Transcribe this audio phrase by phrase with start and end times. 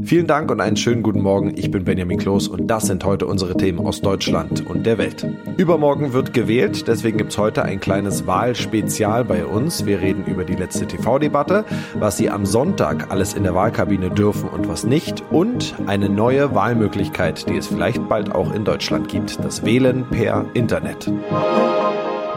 [0.00, 1.52] Vielen Dank und einen schönen guten Morgen.
[1.54, 5.26] Ich bin Benjamin Kloß und das sind heute unsere Themen aus Deutschland und der Welt.
[5.58, 9.84] Übermorgen wird gewählt, deswegen gibt's heute ein kleines Wahlspezial bei uns.
[9.84, 14.48] Wir reden über die letzte TV-Debatte, was Sie am Sonntag alles in der Wahlkabine dürfen
[14.48, 19.44] und was nicht und eine neue Wahlmöglichkeit, die es vielleicht bald auch in Deutschland gibt,
[19.44, 21.12] das Wählen per Internet.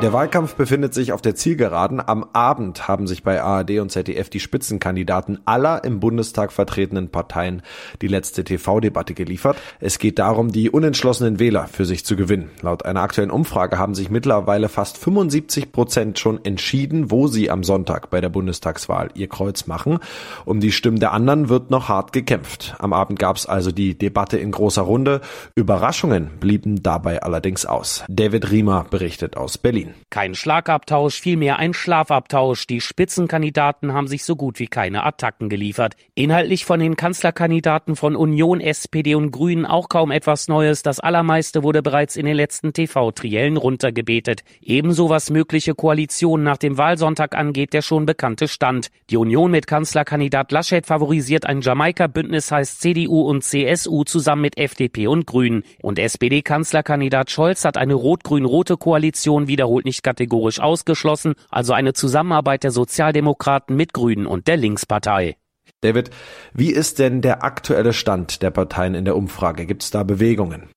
[0.01, 2.05] Der Wahlkampf befindet sich auf der Zielgeraden.
[2.05, 7.61] Am Abend haben sich bei ARD und ZDF die Spitzenkandidaten aller im Bundestag vertretenen Parteien
[8.01, 9.55] die letzte TV-Debatte geliefert.
[9.79, 12.51] Es geht darum, die unentschlossenen Wähler für sich zu gewinnen.
[12.61, 17.63] Laut einer aktuellen Umfrage haben sich mittlerweile fast 75 Prozent schon entschieden, wo sie am
[17.63, 19.99] Sonntag bei der Bundestagswahl ihr Kreuz machen.
[20.43, 22.75] Um die Stimmen der anderen wird noch hart gekämpft.
[22.79, 25.21] Am Abend gab es also die Debatte in großer Runde.
[25.55, 28.03] Überraschungen blieben dabei allerdings aus.
[28.09, 29.84] David Riemer berichtet aus Berlin.
[29.85, 30.05] Berlin.
[30.09, 32.67] Kein Schlagabtausch, vielmehr ein Schlafabtausch.
[32.67, 35.95] Die Spitzenkandidaten haben sich so gut wie keine Attacken geliefert.
[36.13, 40.83] Inhaltlich von den Kanzlerkandidaten von Union, SPD und Grünen auch kaum etwas Neues.
[40.83, 44.43] Das allermeiste wurde bereits in den letzten TV-Triellen runtergebetet.
[44.61, 48.89] Ebenso was mögliche Koalitionen nach dem Wahlsonntag angeht, der schon bekannte Stand.
[49.09, 55.07] Die Union mit Kanzlerkandidat Laschet favorisiert ein Jamaika-Bündnis, heißt CDU und CSU zusammen mit FDP
[55.07, 55.63] und Grünen.
[55.81, 62.63] Und SPD-Kanzlerkandidat Scholz hat eine rot-grün-rote Koalition wiederholt wiederholt nicht kategorisch ausgeschlossen, also eine Zusammenarbeit
[62.63, 65.35] der Sozialdemokraten mit Grünen und der Linkspartei.
[65.81, 66.09] David,
[66.53, 69.65] wie ist denn der aktuelle Stand der Parteien in der Umfrage?
[69.65, 70.69] Gibt es da Bewegungen?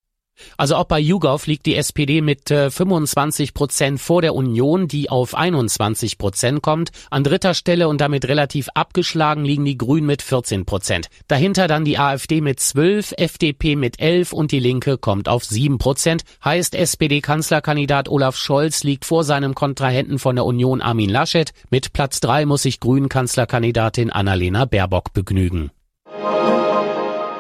[0.57, 5.11] Also auch bei YouGov liegt die SPD mit äh, 25 Prozent vor der Union, die
[5.11, 6.91] auf 21 Prozent kommt.
[7.11, 11.09] An dritter Stelle und damit relativ abgeschlagen liegen die Grünen mit 14 Prozent.
[11.27, 15.79] Dahinter dann die AfD mit 12, FDP mit 11 und die Linke kommt auf 7
[15.79, 16.25] Prozent.
[16.45, 21.53] Heißt SPD-Kanzlerkandidat Olaf Scholz liegt vor seinem Kontrahenten von der Union Armin Laschet.
[21.71, 25.71] Mit Platz 3 muss sich Grünen-Kanzlerkandidatin Annalena Baerbock begnügen.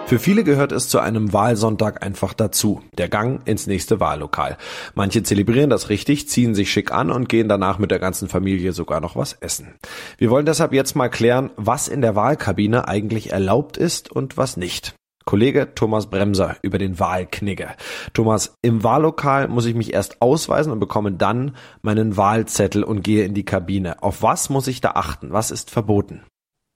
[0.08, 2.80] Für viele gehört es zu einem Wahlsonntag einfach dazu.
[2.96, 4.56] Der Gang ins nächste Wahllokal.
[4.94, 8.72] Manche zelebrieren das richtig, ziehen sich schick an und gehen danach mit der ganzen Familie
[8.72, 9.74] sogar noch was essen.
[10.16, 14.56] Wir wollen deshalb jetzt mal klären, was in der Wahlkabine eigentlich erlaubt ist und was
[14.56, 14.94] nicht.
[15.26, 17.68] Kollege Thomas Bremser über den Wahlknigge.
[18.14, 23.26] Thomas, im Wahllokal muss ich mich erst ausweisen und bekomme dann meinen Wahlzettel und gehe
[23.26, 24.02] in die Kabine.
[24.02, 25.32] Auf was muss ich da achten?
[25.32, 26.22] Was ist verboten?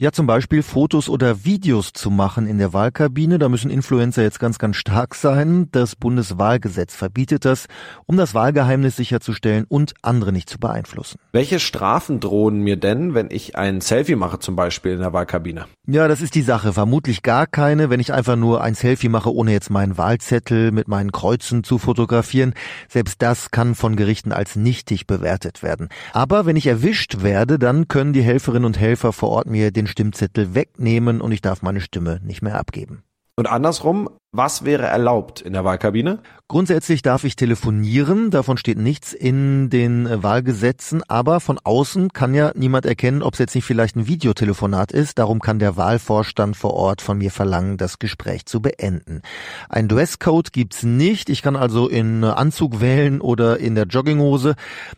[0.02, 3.38] Ja, zum Beispiel Fotos oder Videos zu machen in der Wahlkabine.
[3.38, 5.68] Da müssen Influencer jetzt ganz, ganz stark sein.
[5.70, 7.68] Das Bundeswahlgesetz verbietet das,
[8.06, 11.20] um das Wahlgeheimnis sicherzustellen und andere nicht zu beeinflussen.
[11.30, 15.66] Welche Strafen drohen mir denn, wenn ich ein Selfie mache, zum Beispiel in der Wahlkabine?
[15.86, 16.72] Ja, das ist die Sache.
[16.72, 20.88] Vermutlich gar keine, wenn ich einfach nur ein Selfie mache, ohne jetzt meinen Wahlzettel mit
[20.88, 22.54] meinen Kreuzen zu fotografieren.
[22.88, 25.90] Selbst das kann von Gerichten als nichtig bewertet werden.
[26.12, 29.91] Aber wenn ich erwischt werde, dann können die Helferinnen und Helfer vor Ort mir den
[29.92, 33.04] Stimmzettel wegnehmen und ich darf meine Stimme nicht mehr abgeben.
[33.36, 36.20] Und andersrum, was wäre erlaubt in der Wahlkabine?
[36.48, 42.52] Grundsätzlich darf ich telefonieren, davon steht nichts in den Wahlgesetzen, aber von außen kann ja
[42.54, 46.74] niemand erkennen, ob es jetzt nicht vielleicht ein Videotelefonat ist, darum kann der Wahlvorstand vor
[46.74, 49.20] Ort von mir verlangen, das Gespräch zu beenden.
[49.68, 54.54] Ein Dresscode gibt's nicht, ich kann also in Anzug wählen oder in der Jogginghose,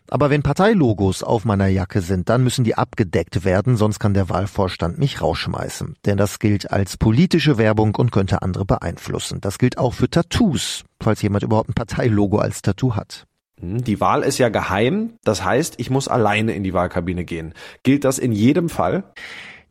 [0.08, 4.28] aber wenn Parteilogos auf meiner Jacke sind, dann müssen die abgedeckt werden, sonst kann der
[4.28, 9.23] Wahlvorstand mich rausschmeißen, denn das gilt als politische Werbung und könnte andere beeinflussen.
[9.40, 13.26] Das gilt auch für Tattoos falls jemand überhaupt ein Parteilogo als Tattoo hat.
[13.60, 17.54] Hm, die Wahl ist ja geheim, das heißt, ich muss alleine in die Wahlkabine gehen.
[17.84, 19.04] Gilt das in jedem Fall?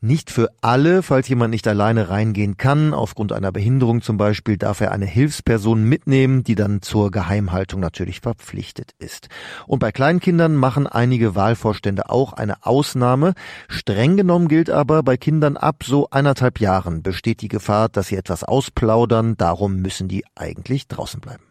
[0.05, 4.81] Nicht für alle, falls jemand nicht alleine reingehen kann, aufgrund einer Behinderung zum Beispiel, darf
[4.81, 9.29] er eine Hilfsperson mitnehmen, die dann zur Geheimhaltung natürlich verpflichtet ist.
[9.65, 13.33] Und bei Kleinkindern machen einige Wahlvorstände auch eine Ausnahme.
[13.69, 18.17] Streng genommen gilt aber, bei Kindern ab so eineinhalb Jahren besteht die Gefahr, dass sie
[18.17, 21.43] etwas ausplaudern, darum müssen die eigentlich draußen bleiben.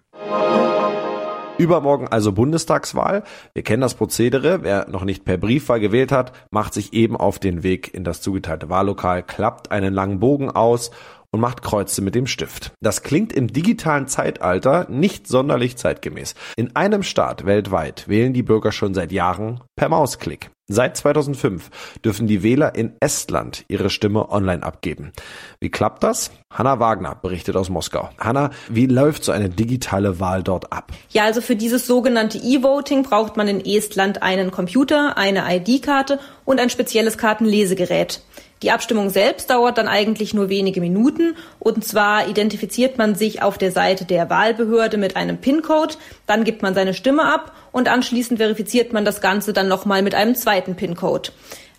[1.59, 3.25] Übermorgen also Bundestagswahl.
[3.55, 4.63] Wir kennen das Prozedere.
[4.63, 8.21] Wer noch nicht per Briefwahl gewählt hat, macht sich eben auf den Weg in das
[8.21, 10.91] zugeteilte Wahllokal, klappt einen langen Bogen aus
[11.31, 12.73] und macht Kreuze mit dem Stift.
[12.81, 16.35] Das klingt im digitalen Zeitalter nicht sonderlich zeitgemäß.
[16.57, 20.51] In einem Staat weltweit wählen die Bürger schon seit Jahren per Mausklick.
[20.69, 21.71] Seit 2005
[22.05, 25.11] dürfen die Wähler in Estland ihre Stimme online abgeben.
[25.59, 26.31] Wie klappt das?
[26.53, 28.11] Hanna Wagner berichtet aus Moskau.
[28.17, 30.93] Hanna, wie läuft so eine digitale Wahl dort ab?
[31.11, 36.61] Ja, also für dieses sogenannte E-Voting braucht man in Estland einen Computer, eine ID-Karte und
[36.61, 38.23] ein spezielles Kartenlesegerät.
[38.63, 43.59] Die Abstimmung selbst dauert dann eigentlich nur wenige Minuten und zwar identifiziert man sich auf
[43.59, 48.39] der Seite der Wahlbehörde mit einem PIN-Code, dann gibt man seine Stimme ab und anschließend
[48.39, 51.31] verifiziert man das Ganze dann nochmal mit einem zweiten PIN-Code.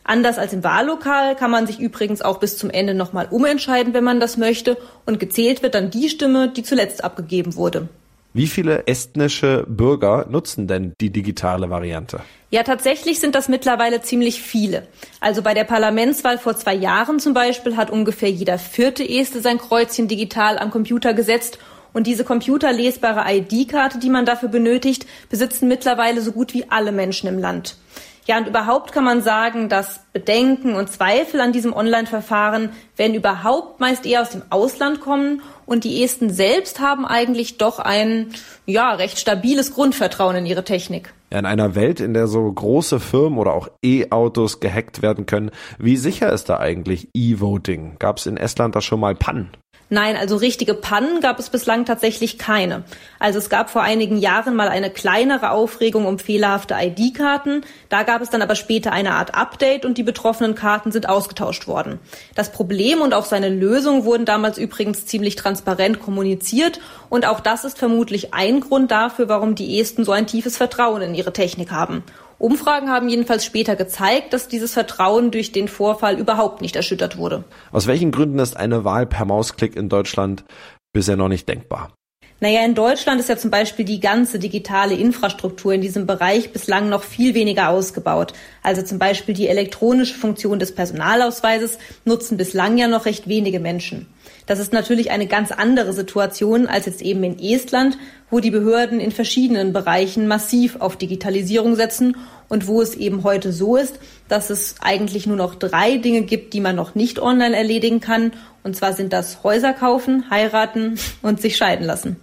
[0.03, 4.03] Anders als im Wahllokal kann man sich übrigens auch bis zum Ende nochmal umentscheiden, wenn
[4.03, 7.87] man das möchte und gezählt wird dann die Stimme, die zuletzt abgegeben wurde.
[8.35, 12.19] Wie viele estnische Bürger nutzen denn die digitale Variante?
[12.49, 14.87] Ja, tatsächlich sind das mittlerweile ziemlich viele.
[15.19, 19.59] Also bei der Parlamentswahl vor zwei Jahren zum Beispiel hat ungefähr jeder vierte Este sein
[19.59, 21.59] Kreuzchen digital am Computer gesetzt
[21.93, 27.29] und diese computerlesbare ID-Karte, die man dafür benötigt, besitzen mittlerweile so gut wie alle Menschen
[27.29, 27.77] im Land.
[28.25, 33.81] Ja, und überhaupt kann man sagen, dass Bedenken und Zweifel an diesem Online-Verfahren, wenn überhaupt,
[33.81, 35.41] meist eher aus dem Ausland kommen.
[35.65, 38.29] Und die Esten selbst haben eigentlich doch ein,
[38.65, 41.13] ja, recht stabiles Grundvertrauen in ihre Technik.
[41.31, 45.97] In einer Welt, in der so große Firmen oder auch E-Autos gehackt werden können, wie
[45.97, 47.95] sicher ist da eigentlich E-Voting?
[47.99, 49.49] Gab es in Estland da schon mal Pannen?
[49.89, 52.83] Nein, also richtige Pannen gab es bislang tatsächlich keine.
[53.19, 57.63] Also es gab vor einigen Jahren mal eine kleinere Aufregung um fehlerhafte ID-Karten.
[57.89, 61.67] Da gab es dann aber später eine Art Update und die betroffenen Karten sind ausgetauscht
[61.67, 61.99] worden.
[62.33, 67.63] Das Problem und auch seine Lösung wurden damals übrigens ziemlich transparent kommuniziert und auch das
[67.63, 71.71] ist vermutlich ein Grund dafür, warum die Esten so ein tiefes Vertrauen in ihre Technik
[71.71, 72.03] haben.
[72.43, 77.45] Umfragen haben jedenfalls später gezeigt, dass dieses Vertrauen durch den Vorfall überhaupt nicht erschüttert wurde.
[77.71, 80.43] Aus welchen Gründen ist eine Wahl per Mausklick in Deutschland
[80.91, 81.93] bisher noch nicht denkbar?
[82.41, 86.89] Naja, in Deutschland ist ja zum Beispiel die ganze digitale Infrastruktur in diesem Bereich bislang
[86.89, 88.33] noch viel weniger ausgebaut.
[88.61, 94.07] Also zum Beispiel die elektronische Funktion des Personalausweises nutzen bislang ja noch recht wenige Menschen.
[94.45, 97.97] Das ist natürlich eine ganz andere Situation als jetzt eben in Estland,
[98.29, 102.17] wo die Behörden in verschiedenen Bereichen massiv auf Digitalisierung setzen
[102.49, 106.53] und wo es eben heute so ist, dass es eigentlich nur noch drei Dinge gibt,
[106.53, 108.33] die man noch nicht online erledigen kann.
[108.63, 112.17] Und zwar sind das Häuser kaufen, heiraten und sich scheiden lassen.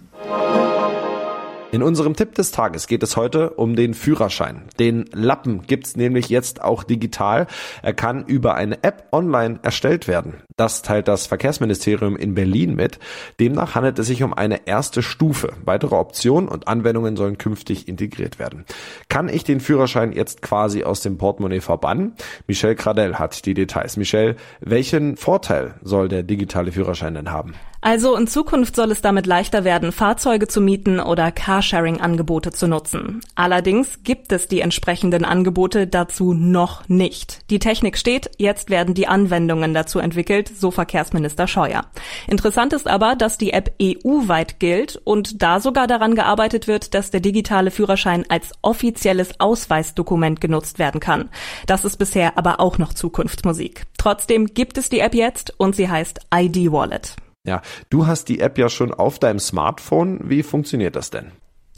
[1.71, 4.63] In unserem Tipp des Tages geht es heute um den Führerschein.
[4.77, 7.47] Den Lappen gibt's nämlich jetzt auch digital.
[7.81, 10.41] Er kann über eine App online erstellt werden.
[10.57, 12.99] Das teilt das Verkehrsministerium in Berlin mit.
[13.39, 15.53] Demnach handelt es sich um eine erste Stufe.
[15.63, 18.65] Weitere Optionen und Anwendungen sollen künftig integriert werden.
[19.07, 22.15] Kann ich den Führerschein jetzt quasi aus dem Portemonnaie verbannen?
[22.47, 23.95] Michelle Gradell hat die Details.
[23.95, 27.53] Michelle, welchen Vorteil soll der digitale Führerschein denn haben?
[27.83, 33.21] Also in Zukunft soll es damit leichter werden, Fahrzeuge zu mieten oder Carsharing-Angebote zu nutzen.
[33.33, 37.39] Allerdings gibt es die entsprechenden Angebote dazu noch nicht.
[37.49, 41.87] Die Technik steht, jetzt werden die Anwendungen dazu entwickelt, so Verkehrsminister Scheuer.
[42.27, 47.09] Interessant ist aber, dass die App EU-weit gilt und da sogar daran gearbeitet wird, dass
[47.09, 51.29] der digitale Führerschein als offizielles Ausweisdokument genutzt werden kann.
[51.65, 53.87] Das ist bisher aber auch noch Zukunftsmusik.
[53.97, 57.15] Trotzdem gibt es die App jetzt und sie heißt ID Wallet.
[57.45, 60.19] Ja, du hast die App ja schon auf deinem Smartphone.
[60.29, 61.31] Wie funktioniert das denn?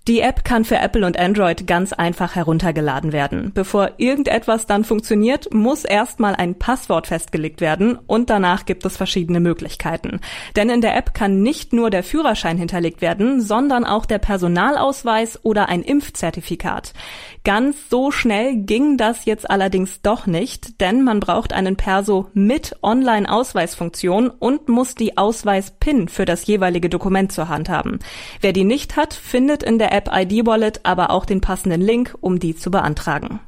[0.05, 3.51] Die App kann für Apple und Android ganz einfach heruntergeladen werden.
[3.53, 9.39] Bevor irgendetwas dann funktioniert, muss erstmal ein Passwort festgelegt werden und danach gibt es verschiedene
[9.39, 10.19] Möglichkeiten.
[10.57, 15.39] Denn in der App kann nicht nur der Führerschein hinterlegt werden, sondern auch der Personalausweis
[15.41, 16.91] oder ein Impfzertifikat.
[17.45, 22.75] Ganz so schnell ging das jetzt allerdings doch nicht, denn man braucht einen Perso mit
[22.83, 27.99] Online-Ausweisfunktion und muss die Ausweis-PIN für das jeweilige Dokument zur Hand haben.
[28.41, 32.15] Wer die nicht hat, findet in der App ID Wallet aber auch den passenden Link,
[32.19, 33.39] um die zu beantragen.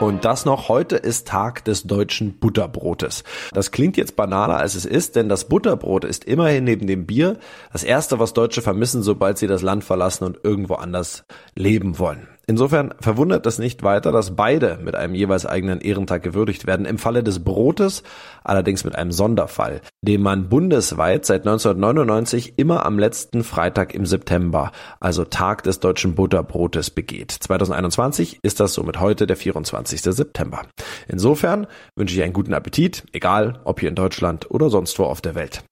[0.00, 3.22] Und das noch, heute ist Tag des deutschen Butterbrotes.
[3.52, 7.36] Das klingt jetzt banaler als es ist, denn das Butterbrot ist immerhin neben dem Bier
[7.72, 12.26] das erste, was Deutsche vermissen, sobald sie das Land verlassen und irgendwo anders leben wollen.
[12.46, 16.86] Insofern verwundert es nicht weiter, dass beide mit einem jeweils eigenen Ehrentag gewürdigt werden.
[16.86, 18.02] Im Falle des Brotes
[18.42, 24.72] allerdings mit einem Sonderfall, den man bundesweit seit 1999 immer am letzten Freitag im September,
[24.98, 27.30] also Tag des deutschen Butterbrotes, begeht.
[27.30, 30.02] 2021 ist das somit heute der 24.
[30.02, 30.62] September.
[31.08, 35.20] Insofern wünsche ich einen guten Appetit, egal ob hier in Deutschland oder sonst wo auf
[35.20, 35.62] der Welt.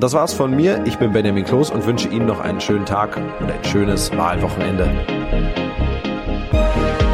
[0.00, 0.84] Das war's von mir.
[0.86, 5.67] Ich bin Benjamin Kloß und wünsche Ihnen noch einen schönen Tag und ein schönes Wahlwochenende.
[6.50, 7.07] Thank you.